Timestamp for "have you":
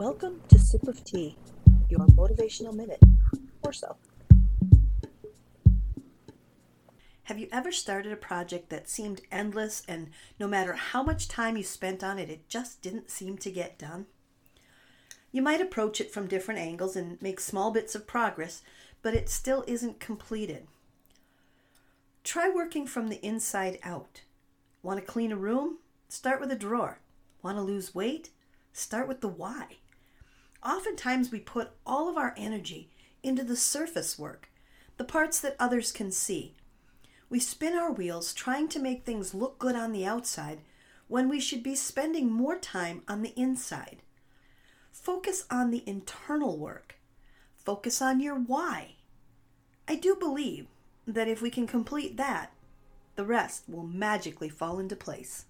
7.24-7.48